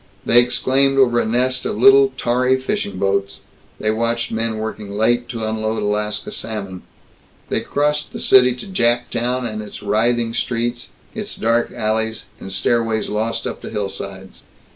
They 0.25 0.39
exclaimed 0.41 0.97
over 0.97 1.19
a 1.19 1.27
nest 1.27 1.63
of 1.63 1.77
little, 1.77 2.11
tarry 2.17 2.59
fishing 2.59 2.97
boats. 2.97 3.41
They 3.79 3.91
watched 3.91 4.31
men 4.31 4.57
working 4.57 4.89
late 4.89 5.29
to 5.29 5.47
unload 5.47 5.83
Alaska 5.83 6.31
salmon. 6.31 6.81
They 7.49 7.61
crossed 7.61 8.11
the 8.11 8.19
city 8.19 8.55
to 8.55 8.65
Jap 8.65 9.11
Town 9.11 9.45
and 9.45 9.61
its 9.61 9.83
writhing 9.83 10.33
streets, 10.33 10.89
its 11.13 11.35
dark 11.35 11.71
alleys 11.71 12.25
and 12.39 12.51
stairways 12.51 13.09
lost 13.09 13.45
up 13.45 13.61
the 13.61 13.69
hillsides. 13.69 14.41